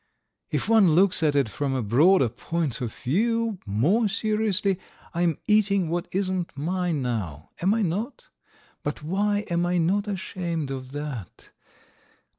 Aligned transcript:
If 0.49 0.67
one 0.67 0.95
looks 0.95 1.21
at 1.21 1.35
it 1.35 1.47
from 1.47 1.75
a 1.75 1.83
broader 1.83 2.27
point 2.27 2.81
of 2.81 2.91
view, 2.91 3.59
more 3.67 4.07
seriously, 4.07 4.79
I 5.13 5.21
am 5.21 5.37
eating 5.45 5.89
what 5.89 6.07
isn't 6.11 6.57
mine 6.57 7.03
now. 7.03 7.51
Am 7.61 7.75
I 7.75 7.83
not? 7.83 8.29
But 8.81 9.03
why 9.03 9.45
am 9.51 9.63
I 9.63 9.77
not 9.77 10.07
ashamed 10.07 10.71
of 10.71 10.91
that. 10.93 11.51